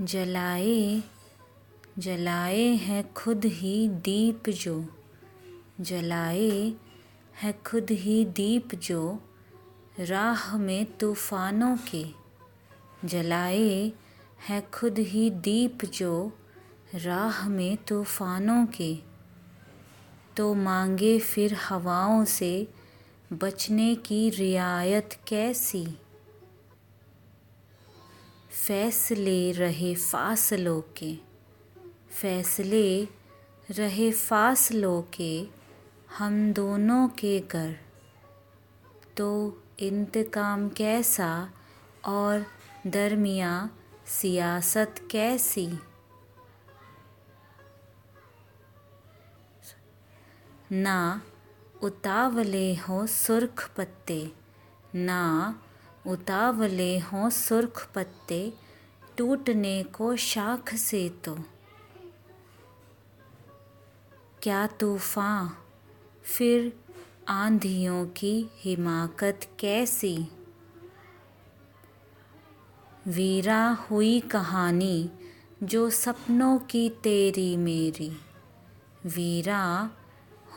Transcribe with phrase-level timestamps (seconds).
[0.00, 1.02] जलाए
[1.98, 4.86] जलाए हैं खुद ही दीप जो,
[5.80, 6.74] जलाए
[7.42, 9.22] हैं खुद ही दीप जो,
[10.00, 12.06] राह में तूफानों के,
[13.04, 13.92] जलाए
[14.48, 16.32] हैं खुद ही दीप जो,
[16.94, 18.98] राह में तूफानों के।
[20.36, 22.68] तो मांगे फिर हवाओं से
[23.32, 25.98] बचने की रियायत कैसी?
[28.54, 31.18] फैसले रहे फासलों के।
[32.10, 33.08] फैसले
[33.70, 35.48] रहे फासलों के,
[36.18, 37.76] हम दोनों के घर।
[39.16, 41.50] तो इंतकाम कैसा
[42.04, 42.46] और
[42.86, 43.70] दरमिया
[44.06, 45.78] सियासत कैसी?
[50.72, 51.22] ना
[51.82, 54.32] उतावले हों सुर्ख पत्ते,
[54.94, 55.54] ना
[56.06, 58.52] उतावले हों सुर्ख पत्ते,
[59.18, 61.38] टूटने को शाख से तो।
[64.42, 65.56] क्या तूफ़ान
[66.22, 66.72] फिर
[67.28, 70.28] आंधियों की हिमाकत कैसी?
[73.06, 75.10] वीरा हुई कहानी
[75.62, 78.16] जो सपनों की तेरी मेरी।
[79.06, 79.90] वीरा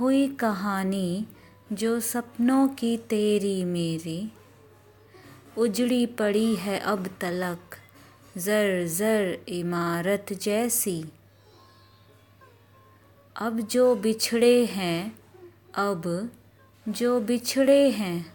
[0.00, 1.26] हुई कहानी
[1.72, 4.32] जो सपनों की तेरी मेरी।
[5.56, 7.76] उजड़ी पड़ी है अब तलक,
[8.38, 11.04] ज़र ज़र इमारत जैसी।
[13.36, 15.18] अब जो बिछड़े हैं,
[15.74, 16.28] अब
[16.86, 18.34] जो बिछड़े हैं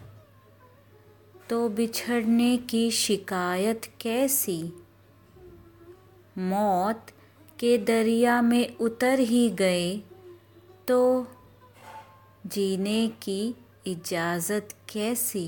[1.50, 4.62] तो बिछड़ने की शिकायत कैसी?
[6.38, 7.10] मौत
[7.58, 9.90] के दरिया में उतर ही गए
[10.88, 11.26] तो
[12.46, 13.54] जीने की
[13.86, 15.46] इजाज़त कैसी?